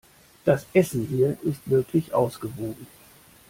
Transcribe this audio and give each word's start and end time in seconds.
Das 0.45 0.65
Essen 0.73 1.05
hier 1.05 1.37
ist 1.43 1.69
wirklich 1.69 2.11
ausgewogen. 2.11 2.87